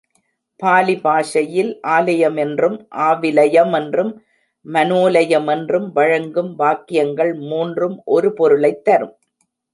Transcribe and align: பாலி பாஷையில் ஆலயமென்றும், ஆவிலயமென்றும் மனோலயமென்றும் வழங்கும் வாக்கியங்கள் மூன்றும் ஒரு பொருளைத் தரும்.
பாலி 0.55 0.95
பாஷையில் 0.97 1.79
ஆலயமென்றும், 1.87 2.87
ஆவிலயமென்றும் 2.95 4.11
மனோலயமென்றும் 4.65 5.91
வழங்கும் 5.91 6.55
வாக்கியங்கள் 6.55 7.33
மூன்றும் 7.33 8.01
ஒரு 8.05 8.33
பொருளைத் 8.33 8.83
தரும். 8.83 9.15